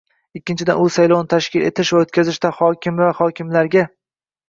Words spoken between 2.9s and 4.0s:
va hokimiyatlarga ishongan